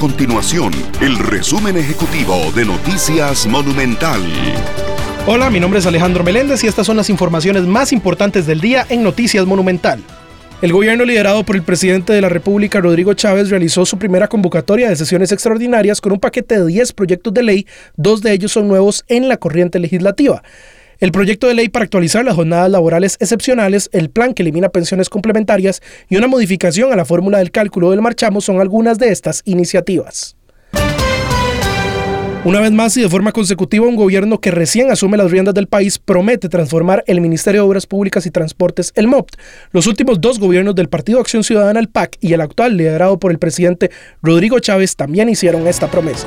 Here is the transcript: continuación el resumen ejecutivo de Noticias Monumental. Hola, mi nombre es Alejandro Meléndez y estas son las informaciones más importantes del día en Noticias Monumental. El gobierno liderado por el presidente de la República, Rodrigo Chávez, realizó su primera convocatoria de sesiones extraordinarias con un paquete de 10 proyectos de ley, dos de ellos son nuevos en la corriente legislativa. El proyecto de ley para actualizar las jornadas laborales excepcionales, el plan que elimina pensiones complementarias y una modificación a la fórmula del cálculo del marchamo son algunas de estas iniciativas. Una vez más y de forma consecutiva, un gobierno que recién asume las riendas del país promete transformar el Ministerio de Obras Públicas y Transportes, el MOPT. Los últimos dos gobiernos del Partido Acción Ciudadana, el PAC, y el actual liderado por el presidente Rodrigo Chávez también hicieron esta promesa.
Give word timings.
continuación 0.00 0.72
el 1.02 1.18
resumen 1.18 1.76
ejecutivo 1.76 2.50
de 2.56 2.64
Noticias 2.64 3.46
Monumental. 3.46 4.22
Hola, 5.26 5.50
mi 5.50 5.60
nombre 5.60 5.78
es 5.78 5.84
Alejandro 5.84 6.24
Meléndez 6.24 6.64
y 6.64 6.68
estas 6.68 6.86
son 6.86 6.96
las 6.96 7.10
informaciones 7.10 7.64
más 7.64 7.92
importantes 7.92 8.46
del 8.46 8.62
día 8.62 8.86
en 8.88 9.02
Noticias 9.02 9.44
Monumental. 9.44 10.02
El 10.62 10.72
gobierno 10.72 11.04
liderado 11.04 11.44
por 11.44 11.54
el 11.54 11.62
presidente 11.62 12.14
de 12.14 12.22
la 12.22 12.30
República, 12.30 12.80
Rodrigo 12.80 13.12
Chávez, 13.12 13.50
realizó 13.50 13.84
su 13.84 13.98
primera 13.98 14.26
convocatoria 14.26 14.88
de 14.88 14.96
sesiones 14.96 15.32
extraordinarias 15.32 16.00
con 16.00 16.12
un 16.12 16.18
paquete 16.18 16.58
de 16.58 16.66
10 16.66 16.94
proyectos 16.94 17.34
de 17.34 17.42
ley, 17.42 17.66
dos 17.96 18.22
de 18.22 18.32
ellos 18.32 18.52
son 18.52 18.68
nuevos 18.68 19.04
en 19.06 19.28
la 19.28 19.36
corriente 19.36 19.78
legislativa. 19.78 20.42
El 21.00 21.12
proyecto 21.12 21.46
de 21.46 21.54
ley 21.54 21.70
para 21.70 21.84
actualizar 21.84 22.26
las 22.26 22.34
jornadas 22.34 22.70
laborales 22.70 23.16
excepcionales, 23.20 23.88
el 23.94 24.10
plan 24.10 24.34
que 24.34 24.42
elimina 24.42 24.68
pensiones 24.68 25.08
complementarias 25.08 25.80
y 26.10 26.16
una 26.16 26.26
modificación 26.26 26.92
a 26.92 26.96
la 26.96 27.06
fórmula 27.06 27.38
del 27.38 27.50
cálculo 27.50 27.90
del 27.90 28.02
marchamo 28.02 28.42
son 28.42 28.60
algunas 28.60 28.98
de 28.98 29.08
estas 29.08 29.40
iniciativas. 29.46 30.36
Una 32.44 32.60
vez 32.60 32.72
más 32.72 32.94
y 32.98 33.02
de 33.02 33.08
forma 33.08 33.32
consecutiva, 33.32 33.86
un 33.86 33.96
gobierno 33.96 34.40
que 34.40 34.50
recién 34.50 34.90
asume 34.90 35.16
las 35.16 35.30
riendas 35.30 35.54
del 35.54 35.68
país 35.68 35.98
promete 35.98 36.50
transformar 36.50 37.02
el 37.06 37.22
Ministerio 37.22 37.62
de 37.62 37.68
Obras 37.68 37.86
Públicas 37.86 38.26
y 38.26 38.30
Transportes, 38.30 38.92
el 38.94 39.08
MOPT. 39.08 39.36
Los 39.72 39.86
últimos 39.86 40.20
dos 40.20 40.38
gobiernos 40.38 40.74
del 40.74 40.90
Partido 40.90 41.20
Acción 41.20 41.44
Ciudadana, 41.44 41.80
el 41.80 41.88
PAC, 41.88 42.18
y 42.20 42.34
el 42.34 42.42
actual 42.42 42.76
liderado 42.76 43.18
por 43.18 43.30
el 43.30 43.38
presidente 43.38 43.90
Rodrigo 44.22 44.58
Chávez 44.58 44.96
también 44.96 45.30
hicieron 45.30 45.66
esta 45.66 45.90
promesa. 45.90 46.26